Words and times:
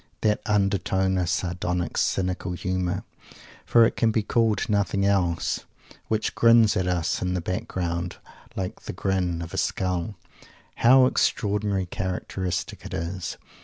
That 0.21 0.41
undertone 0.47 1.19
of 1.19 1.29
sardonic, 1.29 1.95
cynical 1.95 2.53
humour 2.53 3.03
for 3.67 3.85
it 3.85 3.95
can 3.95 4.09
be 4.09 4.23
called 4.23 4.67
nothing 4.67 5.05
else 5.05 5.65
which 6.07 6.33
grins 6.33 6.75
at 6.75 6.87
us 6.87 7.21
in 7.21 7.35
the 7.35 7.39
background 7.39 8.17
like 8.55 8.81
the 8.85 8.93
grin 8.93 9.43
of 9.43 9.53
a 9.53 9.57
Skull; 9.57 10.15
how 10.77 11.05
extraordinarily 11.05 11.85
characteristic 11.85 12.83
it 12.83 12.95
is! 12.95 13.37